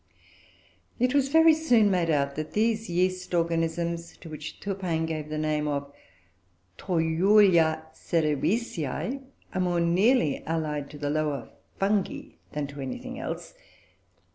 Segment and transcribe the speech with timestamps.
[0.99, 5.37] It was very soon made out that these yeast organisms, to which Turpin gave the
[5.37, 5.93] name of
[6.75, 9.21] Torula cerevisioe,
[9.53, 13.53] were more nearly allied to the lower Fungi than to anything else.